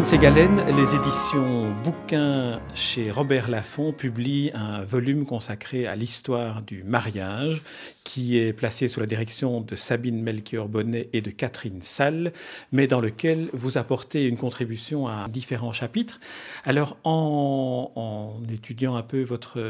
[0.00, 7.62] Les éditions Bouquins chez Robert Laffont publient un volume consacré à l'histoire du mariage
[8.02, 12.32] qui est placé sous la direction de Sabine Melchior-Bonnet et de Catherine Salle,
[12.72, 16.18] mais dans lequel vous apportez une contribution à différents chapitres.
[16.64, 19.60] Alors, en, en étudiant un peu votre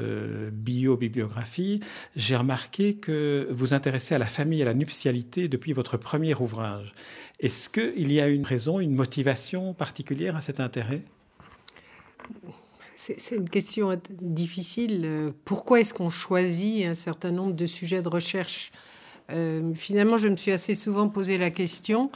[0.53, 1.81] bio-bibliographie,
[2.15, 6.35] j'ai remarqué que vous intéressez à la famille et à la nuptialité depuis votre premier
[6.35, 6.95] ouvrage.
[7.41, 11.03] Est-ce qu'il y a une raison, une motivation particulière à cet intérêt?
[12.95, 15.33] C'est une question difficile.
[15.45, 18.73] Pourquoi est-ce qu'on choisit un certain nombre de sujets de recherche?
[19.33, 22.11] Euh, Finalement, je me suis assez souvent posé la question.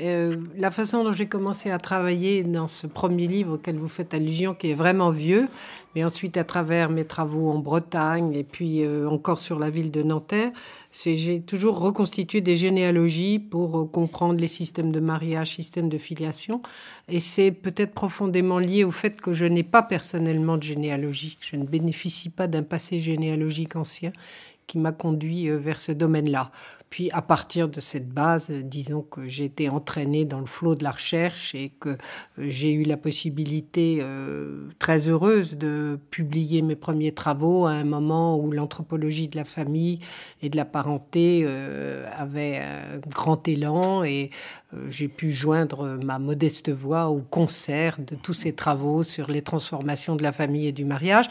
[0.00, 4.12] Euh, la façon dont j'ai commencé à travailler dans ce premier livre auquel vous faites
[4.12, 5.46] allusion, qui est vraiment vieux,
[5.94, 9.92] mais ensuite à travers mes travaux en Bretagne et puis euh, encore sur la ville
[9.92, 10.50] de Nanterre,
[10.90, 16.60] c'est j'ai toujours reconstitué des généalogies pour comprendre les systèmes de mariage, systèmes de filiation,
[17.08, 21.54] et c'est peut-être profondément lié au fait que je n'ai pas personnellement de généalogie, je
[21.54, 24.10] ne bénéficie pas d'un passé généalogique ancien
[24.66, 26.50] qui m'a conduit vers ce domaine-là.
[26.94, 30.84] Puis à partir de cette base, disons que j'ai été entraînée dans le flot de
[30.84, 31.96] la recherche et que euh,
[32.38, 38.38] j'ai eu la possibilité euh, très heureuse de publier mes premiers travaux à un moment
[38.38, 39.98] où l'anthropologie de la famille
[40.40, 44.30] et de la parenté euh, avait un grand élan et
[44.88, 50.14] j'ai pu joindre ma modeste voix au concert de tous ces travaux sur les transformations
[50.14, 51.26] de la famille et du mariage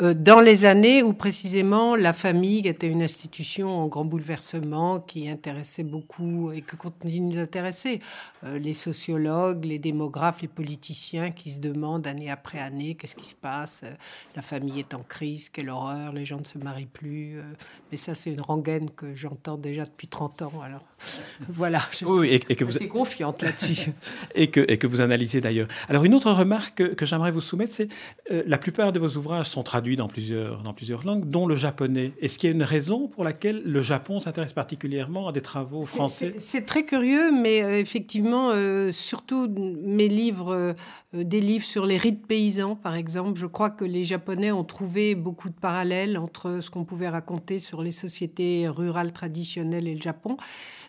[0.00, 5.82] dans les années où précisément la famille était une institution en grand bouleversement qui intéressait
[5.82, 8.00] beaucoup et que continue d'intéresser
[8.44, 13.26] euh, les sociologues, les démographes, les politiciens qui se demandent année après année qu'est-ce qui
[13.26, 13.82] se passe.
[13.84, 13.90] Euh,
[14.36, 17.38] la famille est en crise, quelle horreur, les gens ne se marient plus.
[17.38, 17.42] Euh.
[17.90, 20.52] mais ça, c'est une rengaine que j'entends déjà depuis 30 ans.
[20.62, 20.84] Alors
[21.48, 23.90] voilà, je oui, et, que vous êtes confiante là-dessus.
[24.36, 25.68] et, que, et que vous analysez d'ailleurs.
[25.88, 27.88] Alors une autre remarque que, j'aimerais vous soumettre, c'est
[28.30, 32.12] la plupart de vos ouvrages sont traduits dans plusieurs, dans plusieurs langues, dont le japonais.
[32.20, 35.84] Est-ce qu'il y a une raison pour laquelle le Japon s'intéresse particulièrement à des travaux
[35.84, 40.72] français C'est très curieux, mais euh, effectivement, euh, surtout mes livres, euh,
[41.12, 45.14] des livres sur les rites paysans, par exemple, je crois que les Japonais ont trouvé
[45.14, 50.02] beaucoup de parallèles entre ce qu'on pouvait raconter sur les sociétés rurales traditionnelles et le
[50.02, 50.36] Japon.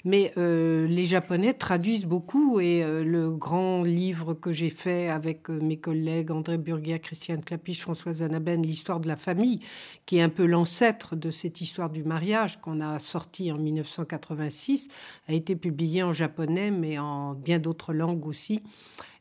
[0.05, 5.77] Mais euh, les Japonais traduisent beaucoup et le grand livre que j'ai fait avec mes
[5.77, 9.59] collègues André Burguia, Christiane Clapiche, Françoise Anaben, l'histoire de la famille,
[10.07, 14.87] qui est un peu l'ancêtre de cette histoire du mariage qu'on a sorti en 1986,
[15.27, 18.63] a été publié en japonais mais en bien d'autres langues aussi.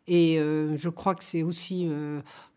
[0.07, 1.87] Et je crois que c'est aussi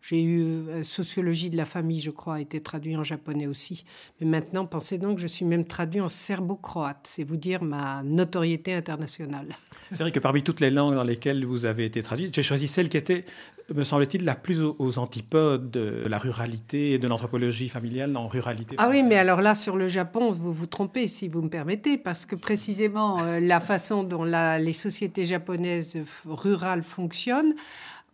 [0.02, 3.84] j'ai eu euh, Sociologie de la famille, je crois, a été traduit en japonais aussi.
[4.20, 7.06] Mais maintenant, pensez donc, je suis même traduit en serbo-croate.
[7.08, 9.54] C'est vous dire ma notoriété internationale.
[9.92, 12.66] C'est vrai que parmi toutes les langues dans lesquelles vous avez été traduite, j'ai choisi
[12.66, 13.24] celle qui était,
[13.72, 18.74] me semble-t-il, la plus aux antipodes de la ruralité et de l'anthropologie familiale en ruralité.
[18.78, 21.96] Ah oui, mais alors là, sur le Japon, vous vous trompez, si vous me permettez,
[21.96, 25.96] parce que précisément, euh, la façon dont la, les sociétés japonaises
[26.26, 27.54] rurales fonctionnent,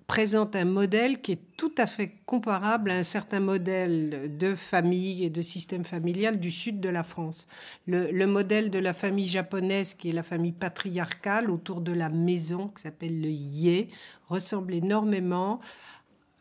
[0.08, 5.22] présente un modèle qui est tout à fait comparable à un certain modèle de famille
[5.22, 7.46] et de système familial du sud de la France.
[7.86, 12.68] Le, modèle de la famille japonaise, qui est la famille patriarcale autour de la maison,
[12.68, 13.90] qui s'appelle le yé,
[14.28, 15.60] ressemble énormément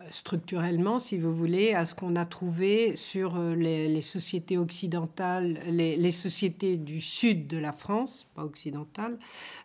[0.10, 6.12] structurellement, si vous voulez, à ce qu'on a trouvé sur euh, les, sociétés occidentales, les,
[6.12, 9.18] sociétés du sud de la France, pas occidentale,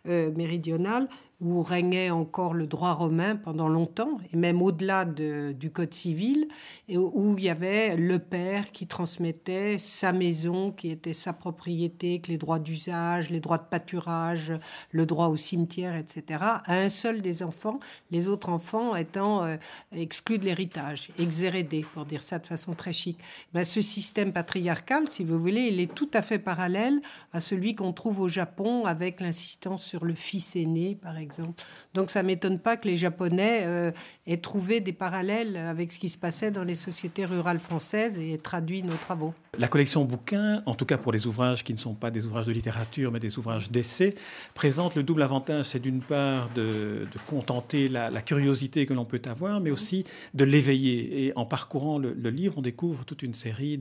[0.07, 1.07] euh, méridionale,
[1.43, 6.47] où régnait encore le droit romain pendant longtemps, et même au-delà du Code civil,
[6.87, 12.19] et où il y avait le père qui transmettait sa maison, qui était sa propriété,
[12.19, 14.53] que les droits d'usage, les droits de pâturage,
[14.91, 17.79] le droit au cimetière, etc., à un seul des enfants,
[18.09, 19.57] les autres enfants étant euh,
[19.93, 23.19] exclus de l'héritage, exhérédés, pour dire ça de façon très chic.
[23.53, 27.01] Ben, ce système patriarcal, si vous voulez, il est tout à fait parallèle
[27.33, 31.61] à celui qu'on trouve au Japon avec l'insistance sur le fils aîné, par exemple exemple.
[31.93, 33.91] Donc ça m'étonne pas que les Japonais euh,
[34.27, 38.33] aient trouvé des parallèles avec ce qui se passait dans les sociétés rurales françaises et
[38.33, 39.33] aient traduit nos travaux.
[39.59, 42.47] La collection bouquins, en tout cas pour les ouvrages qui ne sont pas des ouvrages
[42.47, 44.15] de littérature mais des ouvrages d'essai,
[44.55, 49.59] présente le double avantage, c'est d'une part de, contenter la, curiosité que l'on peut avoir,
[49.59, 51.25] mais aussi de l'éveiller.
[51.25, 53.79] Et en parcourant le, livre, on découvre toute une série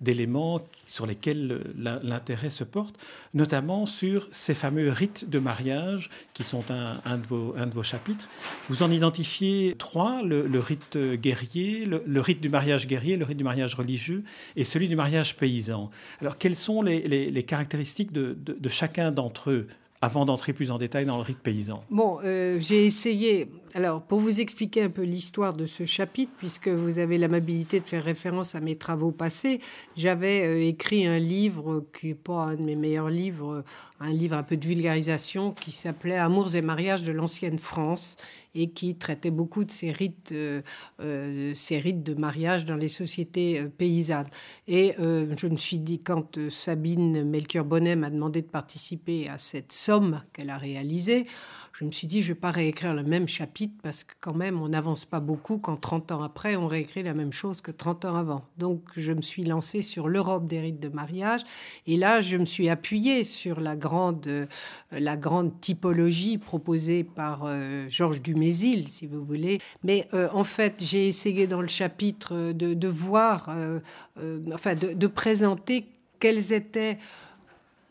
[0.00, 2.96] d'éléments sur lesquels l'intérêt se porte,
[3.34, 7.82] notamment sur ces fameux rites de mariage qui sont un, de, vos, un de, vos,
[7.82, 8.28] chapitres.
[8.68, 13.44] Vous en identifiez trois, le, rite guerrier, le, rite du mariage guerrier, le rite du
[13.44, 14.24] mariage religieux
[14.56, 15.90] et celui du mariage paysan.
[16.20, 19.68] Alors quelles sont les, caractéristiques de, de chacun d'entre eux?
[20.04, 21.82] Avant d'entrer plus en détail dans le rite paysan.
[21.90, 26.68] Bon, euh, j'ai essayé, alors pour vous expliquer un peu l'histoire de ce chapitre, puisque
[26.68, 29.60] vous avez l'amabilité de faire référence à mes travaux passés,
[29.96, 33.64] j'avais euh, écrit un livre qui n'est pas un de mes meilleurs livres,
[33.98, 38.16] un livre un peu de vulgarisation qui s'appelait Amours et mariages de l'ancienne France
[38.54, 40.62] et qui traitait beaucoup de ces rites, euh,
[41.00, 44.28] euh, ces rites de mariage dans les sociétés euh, paysannes.
[44.68, 50.22] Et je me suis dit, quand Sabine Melchior-Bonnet m'a demandé de participer à cette somme
[50.32, 51.26] qu'elle a réalisée,
[51.78, 54.34] je me suis dit, je ne vais pas réécrire le même chapitre parce que quand
[54.34, 57.70] même, on n'avance pas beaucoup quand 30 ans après, on réécrit la même chose que
[57.70, 58.44] 30 ans avant.
[58.58, 61.42] Donc, je me suis lancée sur l'Europe des rites de mariage.
[61.86, 64.48] Et là, je me suis appuyée sur la grande,
[64.92, 67.46] la grande typologie proposée par
[67.88, 68.44] Georges Dumais
[68.86, 69.58] si vous voulez.
[69.82, 73.80] Mais euh, en fait, j'ai essayé dans le chapitre de, voir, euh,
[74.18, 75.86] euh, enfin, de, présenter
[76.20, 76.98] quels étaient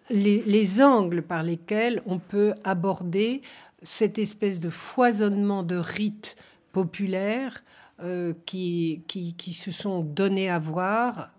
[0.09, 3.41] les, angles par lesquels on peut aborder
[3.83, 6.35] cette espèce de foisonnement de rites
[6.71, 7.63] populaires
[8.45, 11.31] qui, qui, qui, se sont donnés à voir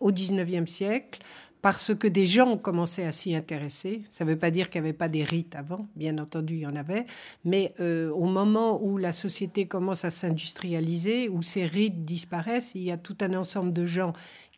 [0.00, 1.20] au XIXe siècle
[1.62, 4.02] parce que des gens ont commencé à s'y intéresser.
[4.10, 6.60] Ça ne veut pas dire qu'il n'y avait pas des rites avant, bien entendu, il
[6.60, 7.06] y en avait,
[7.44, 12.82] mais euh, au moment où la société commence à s'industrialiser, où ces rites disparaissent, il
[12.82, 14.12] y a tout un ensemble de gens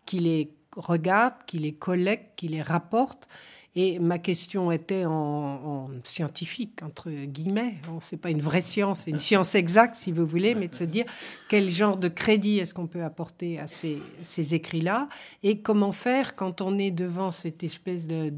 [0.07, 3.29] qui les regardent, qui les collectent, qui les rapportent
[3.77, 7.77] et ma question était en, scientifique, entre guillemets.
[8.01, 10.85] Ce n'est pas une vraie science, une science exacte, si vous voulez, mais de se
[10.85, 11.05] dire
[11.49, 15.09] quel genre de crédit est-ce qu'on peut apporter à ces, ces écrits-là
[15.43, 18.33] et comment faire quand on est devant cette espèce de,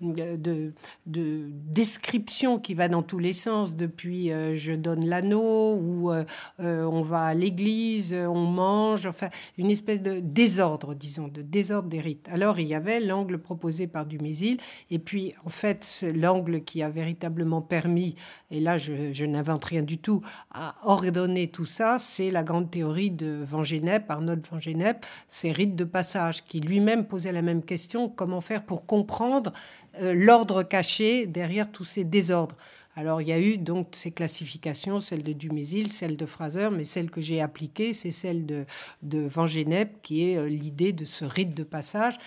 [0.00, 0.72] de,
[1.06, 6.24] de, description qui va dans tous les sens, depuis euh, je donne l'anneau ou euh,
[6.60, 11.88] euh, on va à l'église, on mange, enfin une espèce de désordre, disons, de désordre
[11.88, 12.28] des rites.
[12.32, 14.58] Alors il y avait l'angle proposé par Dumézil
[14.90, 18.16] et puis, en fait, l'angle qui a véritablement permis,
[18.50, 20.22] et là, je, n'invente rien du tout,
[20.52, 25.52] à ordonner tout ça, c'est la grande théorie de Van Genep, Arnold Van Genep, ces
[25.52, 29.52] rites de passage, qui lui-même posait la même question, comment faire pour comprendre
[30.00, 32.56] euh, l'ordre caché derrière tous ces désordres.
[32.96, 36.84] Alors il y a eu donc ces classifications, celle de Dumézil, celle de Fraser, mais
[36.84, 38.66] celle que j'ai appliquée, c'est celle de,
[39.02, 42.18] Van Genep, qui est euh, l'idée de ce rite de passage,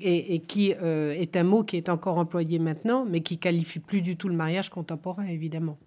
[0.00, 4.02] et, qui euh, est un mot qui est encore employé maintenant, mais qui qualifie plus
[4.02, 5.78] du tout le mariage contemporain, évidemment.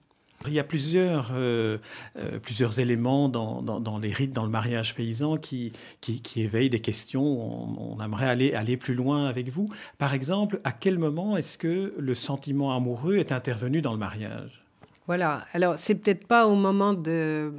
[0.47, 1.77] Il y a plusieurs, euh,
[2.18, 6.80] euh, plusieurs éléments dans, dans, les rites, dans le mariage paysan qui, qui, éveillent des
[6.80, 7.24] questions.
[7.24, 9.69] On, aimerait aller, aller plus loin avec vous.
[9.97, 14.63] Par exemple, à quel moment est-ce que le sentiment amoureux est intervenu dans le mariage?
[15.07, 15.45] Voilà.
[15.53, 17.51] Alors, c'est peut-être pas au moment de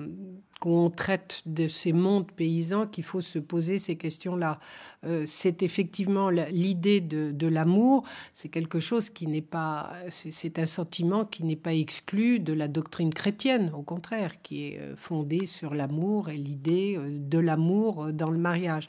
[0.61, 4.61] qu'on traite de ces mondes paysans qu'il faut se poser ces questions-là.
[5.07, 8.05] Euh, c'est effectivement l'idée de, l'amour,
[8.35, 12.69] c'est quelque chose qui n'est pas, c'est un sentiment qui n'est pas exclu de la
[12.69, 18.13] doctrine chrétienne, au contraire, qui est euh, fondée sur l'amour et l'idée euh, de l'amour
[18.13, 18.87] dans le mariage.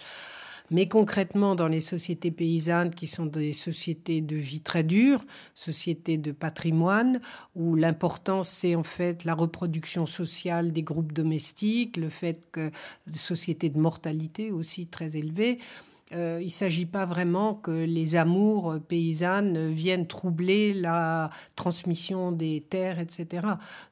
[0.72, 5.24] Mais concrètement, dans les sociétés paysannes, qui sont des sociétés de vie très dure,
[5.54, 7.20] sociétés de patrimoine,
[7.56, 12.72] où l'importance, c'est en fait la reproduction sociale des groupes domestiques, le fait que
[13.14, 15.60] sociétés de mortalité aussi très élevées,
[16.14, 22.62] euh, il ne s'agit pas vraiment que les amours paysannes viennent troubler la transmission des
[22.70, 23.48] terres, etc.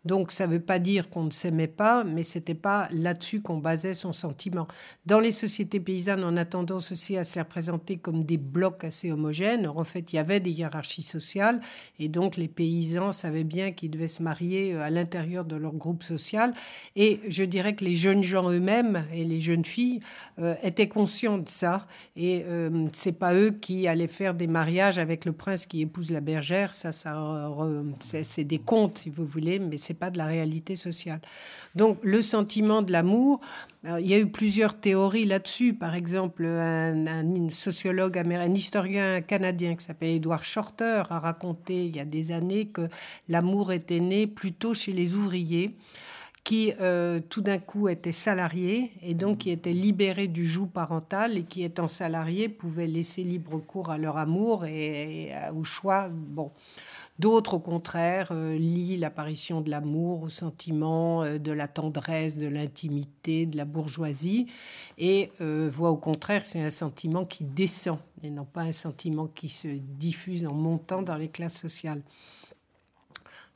[0.05, 3.57] Donc ça ne veut pas dire qu'on ne s'aimait pas, mais c'était pas là-dessus qu'on
[3.57, 4.67] basait son sentiment.
[5.05, 8.83] Dans les sociétés paysannes, on a tendance aussi à se les représenter comme des blocs
[8.83, 9.67] assez homogènes.
[9.67, 11.61] en fait, il y avait des hiérarchies sociales,
[11.99, 15.73] et donc les paysans savaient bien qu'ils devaient se marier euh, à l'intérieur de leur
[15.73, 16.53] groupe social.
[16.95, 19.99] Et je dirais que les jeunes gens eux-mêmes et les jeunes filles
[20.39, 24.97] euh, étaient conscients de ça Et euh, c'est pas eux qui allaient faire des mariages
[24.97, 26.73] avec le prince qui épouse la bergère.
[26.73, 27.49] Ça, ça
[28.23, 31.21] c'est des contes, si vous voulez, mais c'est pas de la réalité sociale.
[31.75, 33.39] Donc, le sentiment de l'amour,
[33.85, 35.73] il y a eu plusieurs théories là-dessus.
[35.73, 41.95] Par exemple, un, sociologue américain, un historien canadien qui s'appelle Edward Shorter a raconté il
[41.95, 42.89] y a des années que
[43.27, 45.75] l'amour était né plutôt chez les ouvriers
[46.43, 51.37] qui euh, tout d'un coup étaient salariés et donc qui étaient libérés du joug parental
[51.37, 56.09] et qui étant salariés pouvaient laisser libre cours à leur amour et, au choix.
[56.09, 56.51] Bon.
[57.17, 62.47] D'autres, au contraire, euh, lient l'apparition de l'amour au sentiment euh, de la tendresse, de
[62.47, 64.47] l'intimité, de la bourgeoisie,
[64.97, 69.49] et voient au contraire c'est un sentiment qui descend, et non pas un sentiment qui
[69.49, 72.01] se diffuse en montant dans les classes sociales.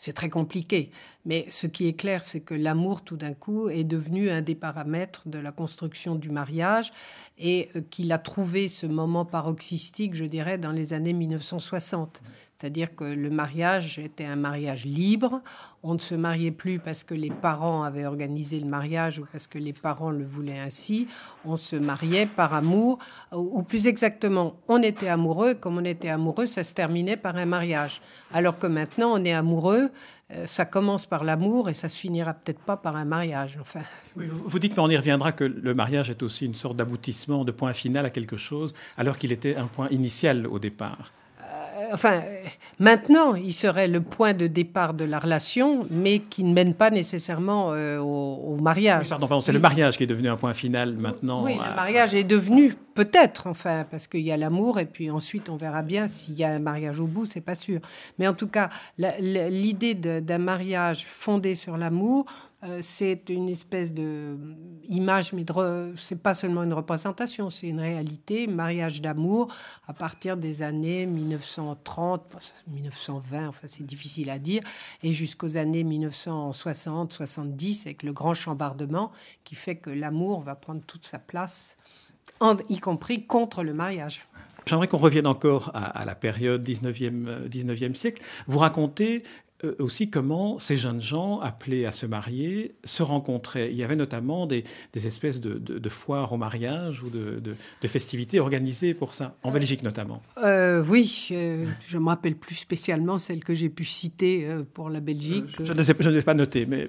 [0.06, 0.92] C'est très compliqué.
[1.24, 4.54] Mais ce qui est clair, c'est que l'amour, tout d'un coup, est devenu un des
[4.54, 6.92] paramètres de la construction du mariage
[7.38, 12.22] et euh, qu'il a trouvé ce moment paroxystique, je dirais, dans les années 1960.
[12.58, 15.42] C'est-à-dire que le mariage était un mariage libre.
[15.84, 19.48] On ne se mariait plus parce que les parents avaient organisé le mariage ou parce
[19.48, 21.08] que les parents le voulaient ainsi.
[21.44, 23.00] On se mariait par amour,
[23.34, 25.56] ou plus exactement, on était amoureux.
[25.56, 28.02] Comme on était amoureux, ça se terminait par un mariage.
[28.32, 29.92] Alors que maintenant, on est amoureux
[30.32, 33.58] euh, ça commence par l'amour et ça se finira peut-être pas par un mariage.
[33.60, 33.82] Enfin.
[34.16, 37.52] vous dites, mais on y reviendra, que le mariage est aussi une sorte d'aboutissement, de
[37.52, 41.12] point final à quelque chose, alors qu'il était un point initial au départ
[41.92, 42.22] enfin,
[42.80, 46.90] maintenant, il serait le point de départ de la relation, mais qui ne mène pas
[46.90, 49.10] nécessairement euh, au, mariage.
[49.10, 51.44] pardon, c'est le mariage qui est devenu un point final maintenant.
[51.44, 55.50] Oui, le mariage est devenu, peut-être, enfin, parce qu'il y a l'amour, et puis ensuite
[55.50, 57.80] on verra bien s'il y a un mariage au bout, c'est pas sûr.
[58.20, 62.26] Mais en tout cas, l'idée d'un mariage fondé sur l'amour,
[62.64, 64.38] euh, c'est une espèce de
[64.88, 65.44] image, mais
[65.98, 69.54] c'est pas seulement une représentation, c'est une réalité, mariage d'amour
[69.86, 74.62] à partir des années 1930, 1920, enfin c'est difficile à dire,
[75.02, 79.12] et jusqu'aux années 1960, 70 avec le grand chambardement
[79.44, 81.76] qui fait que l'amour va prendre toute sa place,
[82.70, 84.22] y compris contre le mariage.
[84.66, 88.22] J'aimerais qu'on revienne encore à, la période 19e, 19e siècle.
[88.48, 89.24] Vous racontez
[89.66, 93.72] euh, aussi comment ces jeunes gens appelés à se marier se rencontraient.
[93.72, 94.64] Il y avait notamment des,
[94.96, 97.56] espèces de, foires au mariage ou de,
[97.88, 100.22] festivités organisées pour ça, en Belgique notamment.
[100.42, 105.02] Euh, oui, euh, je me rappelle plus spécialement celle que j'ai pu citer pour la
[105.02, 105.46] Belgique.
[105.62, 106.88] je, ne sais, je pas noté, mais...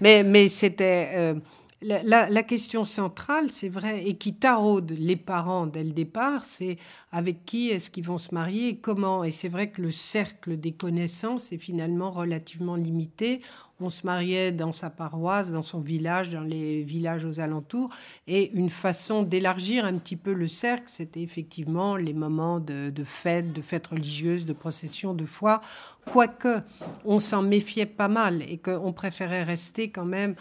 [0.00, 1.34] mais, mais c'était
[1.82, 6.76] la, question centrale, c'est vrai, et qui taraude les parents dès le départ, c'est
[7.10, 9.24] avec qui est-ce qu'ils vont se marier et comment.
[9.24, 13.40] Et c'est vrai que le cercle des connaissances est finalement relativement limité
[13.80, 17.90] on se mariait dans sa paroisse, dans son village, dans les villages aux alentours.
[18.26, 23.52] Et une façon d'élargir un petit peu le cercle, c'était effectivement les moments de, fêtes,
[23.52, 25.60] de fêtes religieuses, de processions, de foi.
[26.06, 26.60] Quoique
[27.04, 30.34] on s'en méfiait pas mal et qu'on préférait rester quand même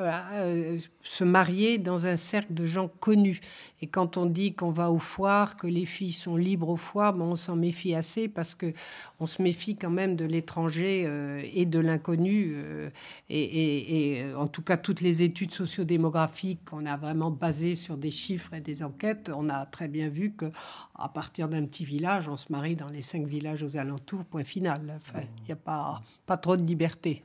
[0.00, 3.40] euh, euh, se marier dans un cercle de gens connus.
[3.80, 7.12] Et quand on dit qu'on va aux foires, que les filles sont libres aux foires,
[7.12, 8.72] bon, on s'en méfie assez parce que
[9.20, 12.56] on se méfie quand même de l'étranger euh, et de l'inconnu.
[12.86, 12.90] Euh,
[13.30, 18.10] et, euh, en tout cas, toutes les études sociodémographiques qu'on a vraiment basées sur des
[18.10, 20.46] chiffres et des enquêtes, on a très bien vu que
[20.94, 24.24] à partir d'un petit village, on se marie dans les cinq villages aux alentours.
[24.24, 25.00] Point final.
[25.14, 27.22] il n'y a pas pas trop de liberté.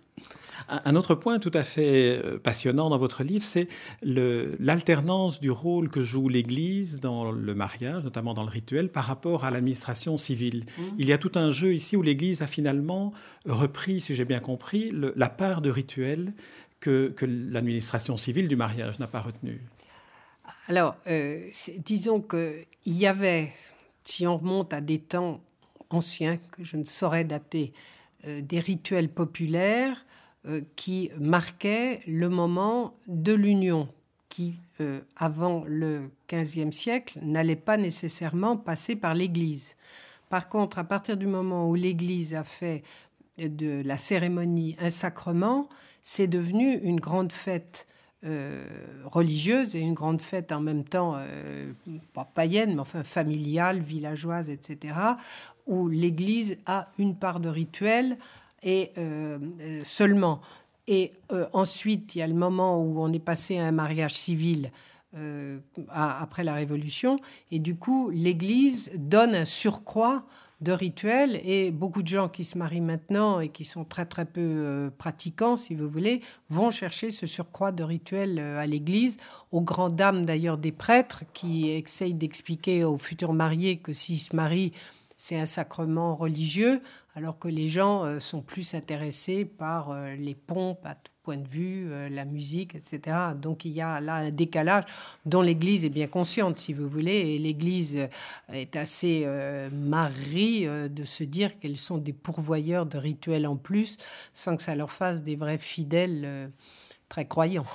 [0.70, 3.68] Un autre point tout à fait euh, passionnant dans votre livre, c'est
[4.04, 9.44] l'alternance du rôle que joue l'Église dans le mariage, notamment dans le rituel, par rapport
[9.44, 10.66] à l'administration civile.
[10.78, 10.82] Mmh.
[10.98, 13.12] Il y a tout un jeu ici où l'Église a finalement
[13.46, 16.34] repris, si j'ai bien compris, la part de rituel
[16.80, 19.62] que, l'administration civile du mariage n'a pas retenue.
[20.68, 21.50] Alors, euh,
[21.80, 23.52] disons qu'il y avait,
[24.04, 25.42] si on remonte à des temps
[25.90, 27.74] anciens que je ne saurais dater,
[28.26, 30.06] des rituels populaires
[30.48, 33.88] euh, qui marquaient le moment de l'union,
[34.28, 39.76] qui, euh, avant le XVe siècle, n'allait pas nécessairement passer par l'Église.
[40.30, 42.82] Par contre, à partir du moment où l'Église a fait
[43.38, 45.70] de la cérémonie un sacrement,
[46.02, 47.88] c'est devenu une grande fête
[49.04, 51.18] religieuse et une grande fête en même temps,
[52.14, 54.94] pas païenne, mais enfin familiale, villageoise, etc.,
[55.72, 58.18] où l'Église a une part de rituel
[58.62, 60.42] et euh, euh, seulement.
[60.88, 64.14] Et euh, ensuite, il y a le moment où on est passé à un mariage
[64.14, 64.72] civil
[65.90, 67.20] après la Révolution,
[67.52, 70.24] et du coup, l'Église donne un surcroît
[70.62, 74.24] de rituels et beaucoup de gens qui se marient maintenant et qui sont très très
[74.24, 79.18] peu pratiquants, si vous voulez, vont chercher ce surcroît de rituels à l'église,
[79.52, 84.34] aux grandes dames d'ailleurs des prêtres qui essayent d'expliquer aux futurs mariés que s'ils se
[84.34, 84.72] marient,
[85.24, 86.82] c'est un sacrement religieux,
[87.14, 91.48] alors que les gens euh, sont plus intéressés par les pompes à tout point de
[91.48, 93.16] vue, la musique, etc.
[93.40, 94.86] Donc il y a là un décalage
[95.28, 98.08] dont l'Église est bien consciente, si vous voulez, et l'Église
[98.52, 103.98] est assez euh, marie de se dire qu'elles sont des pourvoyeurs de rituels en plus,
[104.34, 106.52] sans que ça leur fasse des vrais fidèles
[107.10, 107.68] très croyants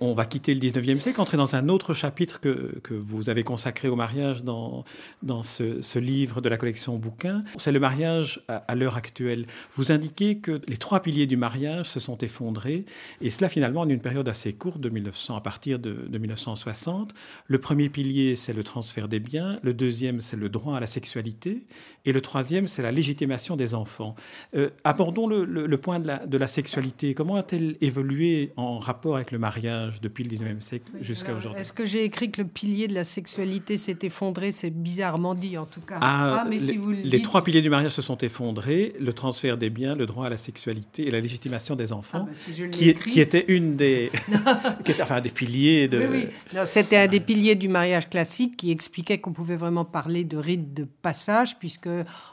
[0.00, 3.44] on va quitter le 19e siècle, entrer dans un autre chapitre que, que vous avez
[3.44, 4.84] consacré au mariage dans,
[5.22, 7.44] dans ce, livre de la collection bouquins.
[7.58, 9.46] C'est le mariage à, l'heure actuelle.
[9.76, 12.86] Vous indiquez que les trois piliers du mariage se sont effondrés,
[13.20, 17.12] et cela finalement en une période assez courte, de 1900 à partir de, 1960.
[17.46, 20.86] Le premier pilier, c'est le transfert des biens, le deuxième, c'est le droit à la
[20.86, 21.66] sexualité,
[22.06, 24.14] et le troisième, c'est la légitimation des enfants.
[24.54, 27.14] Euh, abordons le, point de la sexualité.
[27.14, 29.89] Comment a-t-elle évolué en rapport avec le mariage?
[30.00, 31.60] Depuis le 19e siècle jusqu'à aujourd'hui.
[31.60, 35.58] Est-ce que j'ai écrit que le pilier de la sexualité s'est effondré C'est bizarrement dit
[35.58, 35.98] en tout cas.
[36.00, 39.12] Ah, ah mais les, si vous les trois piliers du mariage se sont effondrés le
[39.12, 42.68] transfert des biens, le droit à la sexualité et la légitimation des enfants, ah, bah,
[42.70, 44.10] qui, qui, était une des,
[44.84, 45.98] qui était, enfin, des piliers de.
[45.98, 46.60] Oui, oui.
[46.66, 50.74] C'était un des piliers du mariage classique qui expliquait qu'on pouvait vraiment parler de rite
[50.74, 51.88] de passage, puisque,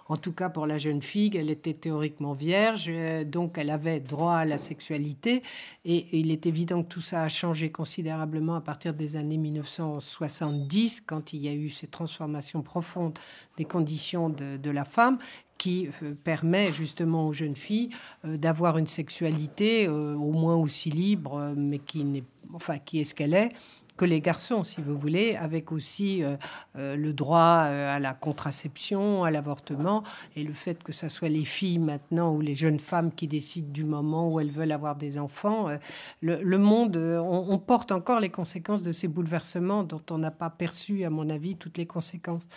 [0.08, 4.00] en tout cas pour la jeune fille, elle était théoriquement vierge, euh, donc elle avait
[4.00, 5.42] droit à la sexualité,
[5.86, 9.16] et, et il est évident que tout ça a changé changé considérablement à partir des
[9.16, 13.18] années 1970, quand il y a eu ces transformations profondes
[13.56, 15.18] des conditions de, la femme
[15.58, 17.90] qui euh, permet justement aux jeunes filles
[18.26, 23.06] euh, d'avoir une sexualité euh, au moins aussi libre, mais qui n'est, enfin, qui est
[23.06, 23.54] ce qu'elle est,
[23.98, 26.38] que les garçons, si vous voulez, avec aussi euh,
[26.78, 30.04] euh, le droit euh, à la contraception, à l'avortement,
[30.36, 33.72] et le fait que ce soit les filles maintenant ou les jeunes femmes qui décident
[33.72, 35.68] du moment où elles veulent avoir des enfants.
[36.22, 41.04] Le, monde, on, porte encore les conséquences de ces bouleversements dont on n'a pas perçu,
[41.04, 42.48] à mon avis, toutes les conséquences.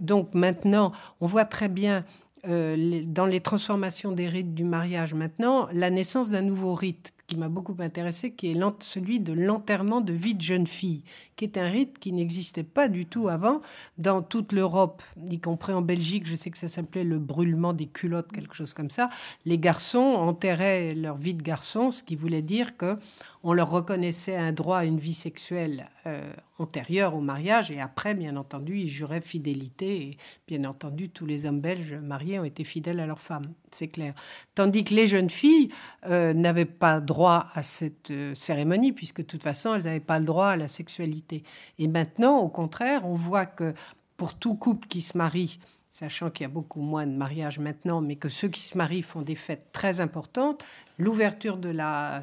[0.00, 2.04] donc maintenant, on voit très bien
[2.46, 7.48] dans les transformations des rites du mariage maintenant, la naissance d'un nouveau rite qui m'a
[7.48, 11.04] beaucoup intéressé, qui est celui de l'enterrement de vie de jeune fille,
[11.36, 13.60] qui est un rite qui n'existait pas du tout avant
[13.98, 16.26] dans toute l'Europe, y compris en Belgique.
[16.26, 19.10] Je sais que ça s'appelait le brûlement des culottes, quelque chose comme ça.
[19.46, 22.98] Les garçons enterraient leur vie de garçon, ce qui voulait dire que
[23.42, 28.14] on leur reconnaissait un droit à une vie sexuelle euh, antérieure au mariage et après,
[28.14, 32.64] bien entendu, ils juraient fidélité et bien entendu, tous les hommes belges mariés ont été
[32.64, 34.14] fidèles à leur femme, c'est clair.
[34.54, 35.70] Tandis que les jeunes filles
[36.06, 40.18] euh, n'avaient pas droit à cette euh, cérémonie puisque de toute façon, elles n'avaient pas
[40.18, 41.42] le droit à la sexualité.
[41.78, 43.74] Et maintenant, au contraire, on voit que
[44.16, 45.58] pour tout couple qui se marie,
[45.90, 49.02] sachant qu'il y a beaucoup moins de mariages maintenant, mais que ceux qui se marient
[49.02, 50.64] font des fêtes très importantes,
[51.00, 52.20] l'ouverture de la,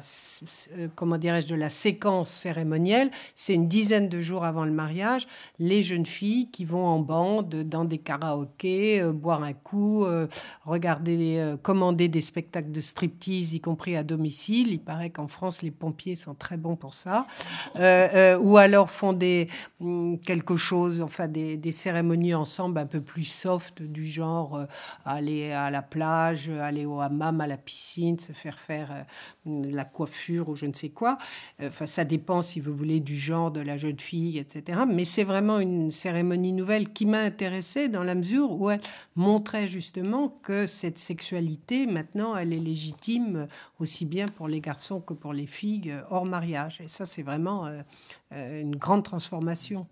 [0.76, 5.26] euh, comment dirais-je, de la séquence cérémonielle, c'est une dizaine de jours avant le mariage,
[5.58, 10.28] les jeunes filles qui vont en bande dans des karaokés, euh, boire un coup, euh,
[10.64, 14.72] regarder, commander des spectacles de striptease, y compris à domicile.
[14.72, 17.26] Il paraît qu'en France, les pompiers sont très bons pour ça.
[18.40, 19.48] ou alors font des,
[19.80, 24.66] mm, quelque chose, enfin des, des, cérémonies ensemble un peu plus soft, du genre
[25.04, 29.06] aller à la plage, aller au hammam, à la piscine, se faire faire
[29.46, 31.16] euh, la coiffure ou je ne sais quoi.
[31.60, 34.80] Euh, enfin, ça dépend, si vous voulez, du genre de la jeune fille, etc.
[34.86, 38.82] Mais c'est vraiment une cérémonie nouvelle qui m'a intéressée dans la mesure où elle
[39.16, 43.48] montrait justement que cette sexualité, maintenant, elle est légitime
[43.80, 46.80] aussi bien pour les garçons que pour les filles euh, hors mariage.
[46.82, 47.68] Et ça, c'est vraiment
[48.30, 49.86] une grande transformation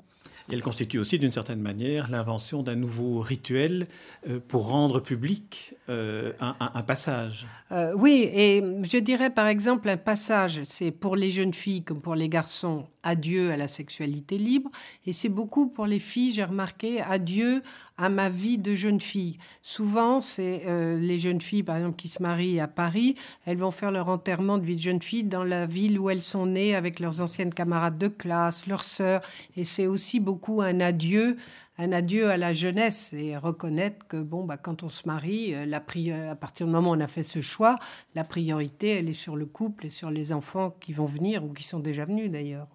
[0.51, 3.87] elle constitue aussi, d'une certaine manière, l'invention d'un nouveau rituel
[4.29, 7.47] euh, pour rendre public euh, un, passage.
[7.73, 12.01] Euh, oui, et je dirais par exemple un passage, c'est pour les jeunes filles comme
[12.01, 14.71] pour les garçons, adieu à la sexualité libre,
[15.05, 17.63] et c'est beaucoup pour les filles, j'ai remarqué, adieu
[17.99, 19.39] à ma vie de jeune fille.
[19.63, 20.65] Souvent, c'est
[20.99, 23.15] les jeunes filles, par exemple, qui se marient à Paris,
[23.47, 26.21] elles vont faire leur enterrement de vie de jeune fille dans la ville où elles
[26.21, 29.23] sont nées avec leurs anciennes camarades de classe, leurs sœurs.
[29.57, 31.37] Et c'est aussi beaucoup un adieu
[31.79, 35.67] un adieu à la jeunesse et reconnaître que bon bah quand on se marie euh,
[35.67, 35.83] la
[36.31, 37.79] à partir du moment où on a fait ce choix
[38.15, 41.53] la priorité elle est sur le couple et sur les enfants qui vont venir ou
[41.53, 42.69] qui sont déjà venus d'ailleurs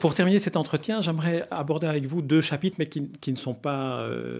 [0.00, 3.54] Pour terminer cet entretien, j'aimerais aborder avec vous deux chapitres, mais qui, qui ne sont
[3.54, 4.38] pas euh,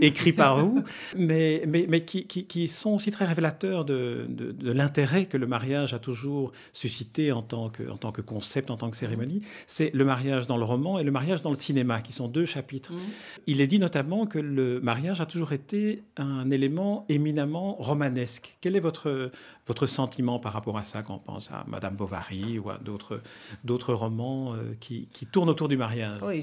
[0.00, 0.82] écrits par vous,
[1.16, 5.36] mais, mais, mais qui, qui, qui, sont aussi très révélateurs de, de, de l'intérêt que
[5.36, 8.96] le mariage a toujours suscité en tant que, en tant que concept, en tant que
[8.96, 9.40] cérémonie.
[9.66, 12.46] C'est le mariage dans le roman et le mariage dans le cinéma, qui sont deux
[12.46, 12.92] chapitres.
[12.92, 12.98] Mmh.
[13.46, 18.56] Il est dit notamment que le mariage a toujours été un élément éminemment romanesque.
[18.60, 19.30] Quel est votre,
[19.66, 23.92] votre sentiment par rapport à ça quand on pense à Madame Bovary ou à d'autres,
[23.92, 26.42] romans euh, qui, qui, tournent autour du mariage Oui,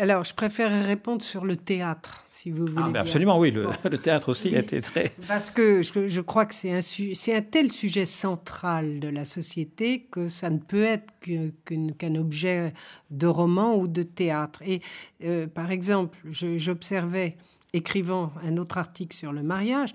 [0.00, 2.92] alors je préfère répondre sur le théâtre, si vous voulez.
[2.96, 5.12] Ah, absolument, oui, le, le, théâtre aussi a été très...
[5.28, 9.24] Parce que je, je crois que c'est un, c'est un tel sujet central de la
[9.24, 12.74] société que ça ne peut être qu'un objet
[13.12, 14.60] de roman ou de théâtre.
[14.66, 14.80] Et
[15.22, 17.36] euh, par exemple, j'observais,
[17.74, 19.92] écrivant un autre article sur le mariage,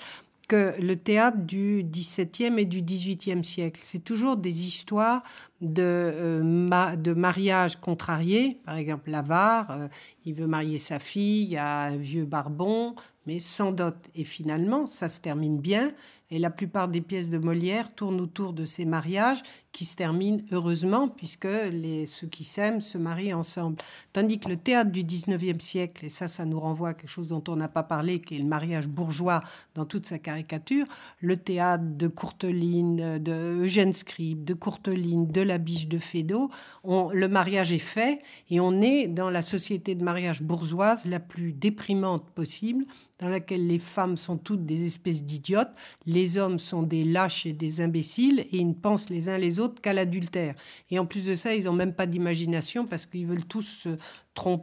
[0.48, 5.22] que le théâtre du XVIIe et du XVIIIe siècle, c'est toujours des histoires
[5.62, 8.60] de, euh, de mariage contrarié.
[8.66, 9.88] Par exemple, l'avare, euh,
[10.26, 12.96] il veut marier sa fille, a un vieux barbon,
[13.26, 13.96] mais sans dot.
[14.16, 15.92] Et finalement, ça se termine bien.
[16.32, 19.42] Et la plupart des pièces de Molière tournent autour de ces mariages
[19.72, 23.78] qui se terminent heureusement puisque les, ceux qui s'aiment se marient ensemble.
[24.14, 27.30] Tandis que le théâtre du 19e siècle, et ça, ça nous renvoie à quelque chose
[27.30, 29.42] dont on n'a pas parlé, qui est le mariage bourgeois
[29.74, 30.86] dans toute sa caricature,
[31.20, 36.50] le théâtre de Courteline, de Eugène Scribe, de Courteline, de la biche de Fédot,
[36.84, 41.20] on, le mariage est fait et on est dans la société de mariage bourgeoise la
[41.20, 42.86] plus déprimante possible,
[43.20, 45.74] dans laquelle les femmes sont toutes des espèces d'idiotes,
[46.06, 49.60] les hommes sont des lâches et des imbéciles, et ils ne pensent les uns les
[49.60, 50.56] autres qu'à l'adultère.
[50.90, 53.88] Et en plus de ça, ils n'ont même pas d'imagination parce qu'ils veulent tous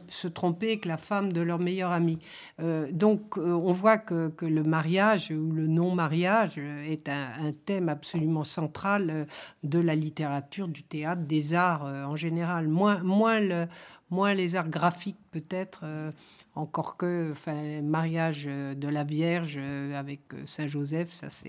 [0.09, 2.19] se, tromper avec la femme de leur meilleur ami.
[2.59, 7.51] Euh, donc euh, on voit que, que, le mariage ou le non-mariage est un, un,
[7.51, 9.25] thème absolument central euh,
[9.63, 12.67] de la littérature, du théâtre, des arts en général.
[12.67, 13.67] Moins, moins, le,
[14.09, 15.83] moins les arts graphiques peut-être,
[16.55, 19.59] encore que enfin, mariage de la Vierge
[19.93, 21.47] avec Saint-Joseph, ça, ça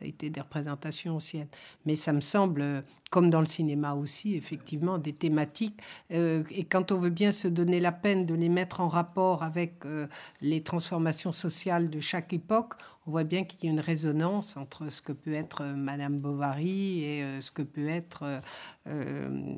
[0.00, 1.48] a été des représentations anciennes.
[1.86, 5.80] Mais ça me semble, comme dans le cinéma aussi, effectivement, des thématiques.
[6.10, 9.84] et quand on veut bien se donner la peine de les mettre en rapport avec
[9.84, 10.06] euh,
[10.40, 12.74] les transformations sociales de chaque époque,
[13.06, 16.18] on voit bien qu'il y a une résonance entre ce que peut être euh, Madame
[16.18, 18.40] Bovary et euh, ce que peut être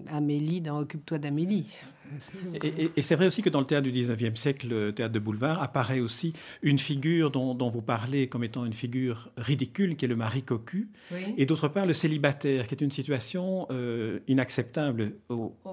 [0.08, 1.66] Amélie dans Occupe-toi d'Amélie.
[2.62, 5.62] Et, c'est vrai aussi que dans le théâtre du 19e siècle, le théâtre de boulevard,
[5.62, 10.16] apparaît aussi une figure dont, vous parlez comme étant une figure ridicule, qui est le
[10.16, 10.88] mari cocu,
[11.36, 15.12] et d'autre part le célibataire, qui est une situation euh, inacceptable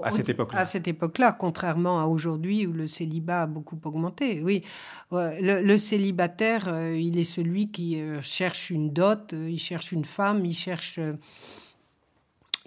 [0.04, 0.60] à cette époque-là.
[0.60, 4.42] À cette époque-là, contrairement à aujourd'hui où le célibat a beaucoup augmenté.
[4.44, 4.64] Oui,
[5.12, 10.46] le, célibataire, euh, il est celui qui euh, cherche une dot, il cherche une femme,
[10.46, 11.00] il cherche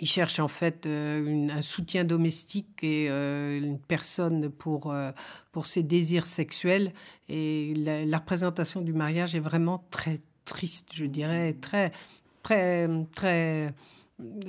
[0.00, 5.12] il cherche en fait euh, un soutien domestique et euh, une personne pour, euh,
[5.52, 6.92] pour ses désirs sexuels.
[7.28, 11.92] Et la, la, représentation du mariage est vraiment très triste, je dirais, très,
[12.42, 13.74] très, très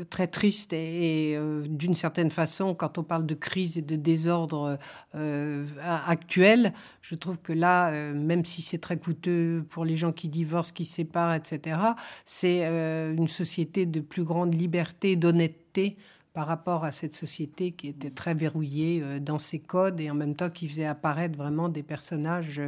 [0.10, 4.78] très triste et, euh, d'une certaine façon, quand on parle de crise et de désordre
[5.16, 10.12] euh, actuel, je trouve que là, euh, même si c'est très coûteux pour les gens
[10.12, 11.80] qui divorcent, qui séparent, etc.,
[12.26, 15.98] c'est une société de plus grande liberté, d'honnêteté
[16.34, 20.36] par rapport à cette société qui était très verrouillée dans ses codes et en même
[20.36, 22.62] temps qui faisait apparaître vraiment des personnages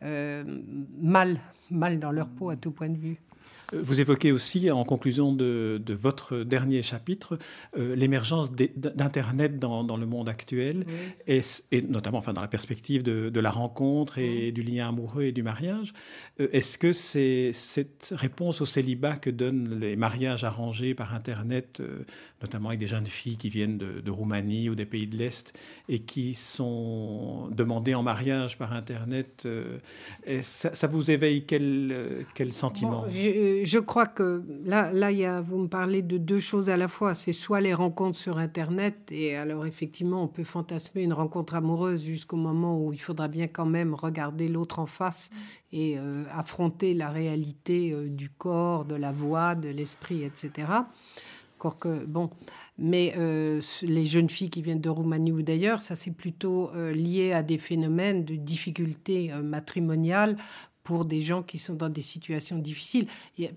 [0.00, 3.20] mal, mal dans leur peau à tout point de vue.
[3.72, 7.38] Vous évoquez aussi, en conclusion de, votre dernier chapitre,
[7.76, 10.86] euh, l'émergence d'Internet dans, dans, le monde actuel,
[11.26, 11.42] et,
[11.88, 15.94] notamment enfin, dans la perspective de, la rencontre et du lien amoureux et du mariage.
[16.40, 21.78] Euh, est-ce que c'est cette réponse au célibat que donnent les mariages arrangés par Internet,
[21.80, 22.04] euh,
[22.42, 25.56] notamment avec des jeunes filles qui viennent de, Roumanie ou des pays de l'Est
[25.88, 29.46] et qui sont demandées en mariage par Internet,
[30.42, 33.06] ça, vous éveille quel, quel sentiment?
[33.08, 36.88] je crois que là, là y a, vous me parlez de deux choses à la
[36.88, 37.14] fois.
[37.14, 42.04] C'est soit les rencontres sur Internet, et alors effectivement, on peut fantasmer une rencontre amoureuse
[42.04, 45.30] jusqu'au moment où il faudra bien quand même regarder l'autre en face
[45.72, 50.68] et euh, affronter la réalité euh, du corps, de la voix, de l'esprit, etc.
[51.56, 52.30] Encore que, bon,
[52.78, 57.32] mais euh, les jeunes filles qui viennent de Roumanie ou d'ailleurs, ça c'est plutôt lié
[57.32, 60.36] à des phénomènes de difficultés matrimoniales
[60.82, 63.06] pour des gens qui sont dans des situations difficiles.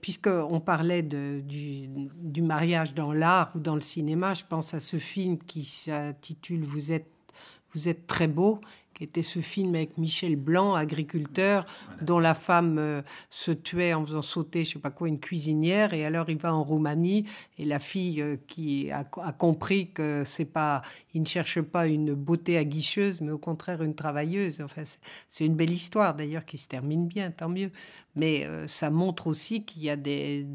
[0.01, 4.97] Puisqu'on parlait du, du, mariage dans l'art ou dans le cinéma, je pense à ce
[4.97, 7.09] film qui s'intitule Vous êtes,
[7.73, 8.59] vous êtes très beau
[8.93, 11.65] qui était ce film avec Michel Blanc, agriculteur,
[12.01, 15.93] dont la femme euh, se tuait en faisant sauter, je sais pas quoi, une cuisinière.
[15.93, 17.25] Et alors il va en Roumanie
[17.58, 20.82] et la fille euh, qui a, compris que c'est pas,
[21.13, 24.62] il ne cherche pas une beauté aguicheuse, mais au contraire une travailleuse.
[24.62, 24.84] Enfin,
[25.29, 27.71] c'est une belle histoire d'ailleurs qui se termine bien, tant mieux.
[28.15, 30.45] Mais euh, ça montre aussi qu'il y a des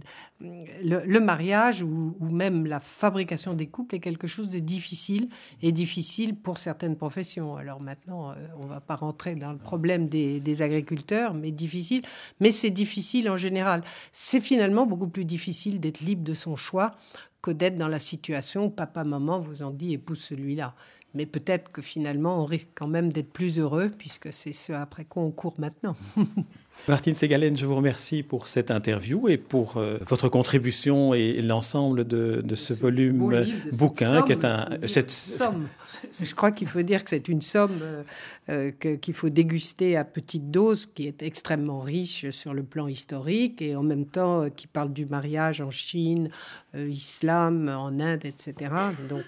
[0.40, 5.28] le, mariage ou, ou, même la fabrication des couples est quelque chose de difficile
[5.62, 7.56] et difficile pour certaines professions.
[7.56, 12.02] Alors maintenant, euh, on va pas rentrer dans le problème des, agriculteurs, mais difficile.
[12.40, 13.82] Mais c'est difficile en général.
[14.12, 16.94] C'est finalement beaucoup plus difficile d'être libre de son choix
[17.42, 20.74] que d'être dans la situation où papa, maman vous ont dit épouse celui-là.
[21.14, 25.04] Mais peut-être que finalement, on risque quand même d'être plus heureux, puisque c'est ce après
[25.04, 25.96] quoi on court maintenant.
[26.86, 32.06] Martine Ségalène, je vous remercie pour cette interview et pour euh, votre contribution et l'ensemble
[32.06, 34.68] de, ce volume bouquin qui est un.
[34.86, 35.68] Cette somme.
[36.18, 38.02] Je crois qu'il faut dire que c'est une somme euh,
[38.48, 43.60] euh, qu'il faut déguster à petite dose, qui est extrêmement riche sur le plan historique
[43.60, 46.30] et en même temps qui parle du mariage en Chine,
[46.74, 48.72] islam, en Inde, etc.
[49.08, 49.24] Donc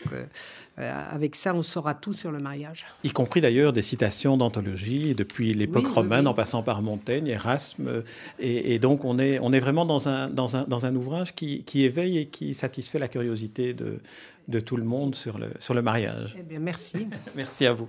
[0.76, 2.86] avec ça, on saura tout sur le mariage.
[3.04, 8.02] Y compris d'ailleurs des citations d'anthologie depuis l'époque romaine en passant par Montaigne, Erasme.
[8.38, 11.64] Et, donc on est, on est vraiment dans un, dans un, dans un ouvrage qui,
[11.64, 14.00] qui, éveille et qui satisfait la curiosité de,
[14.48, 16.36] de tout le monde sur le, sur le mariage.
[16.38, 17.06] Eh bien, merci.
[17.34, 17.88] merci à vous.